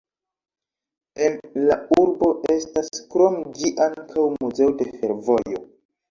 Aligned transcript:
En 1.25 1.35
la 1.67 1.75
urbo 2.03 2.29
estas 2.53 2.89
krom 3.11 3.37
ĝi 3.59 3.69
ankaŭ 3.89 4.23
muzeo 4.39 4.71
de 4.81 4.89
fervojo. 5.03 5.61